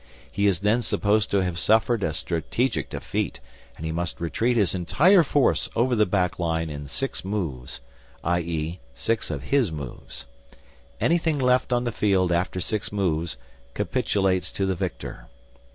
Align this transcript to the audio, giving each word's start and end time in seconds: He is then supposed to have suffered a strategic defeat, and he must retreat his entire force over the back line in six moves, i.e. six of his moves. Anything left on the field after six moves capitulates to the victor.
He 0.31 0.47
is 0.47 0.61
then 0.61 0.81
supposed 0.81 1.29
to 1.29 1.41
have 1.43 1.59
suffered 1.59 2.01
a 2.01 2.11
strategic 2.11 2.89
defeat, 2.89 3.39
and 3.77 3.85
he 3.85 3.91
must 3.91 4.19
retreat 4.19 4.57
his 4.57 4.73
entire 4.73 5.21
force 5.21 5.69
over 5.75 5.95
the 5.95 6.07
back 6.07 6.39
line 6.39 6.71
in 6.71 6.87
six 6.87 7.23
moves, 7.23 7.81
i.e. 8.23 8.79
six 8.95 9.29
of 9.29 9.43
his 9.43 9.71
moves. 9.71 10.25
Anything 10.99 11.37
left 11.37 11.71
on 11.71 11.83
the 11.83 11.91
field 11.91 12.31
after 12.31 12.59
six 12.59 12.91
moves 12.91 13.37
capitulates 13.75 14.51
to 14.53 14.65
the 14.65 14.73
victor. 14.73 15.27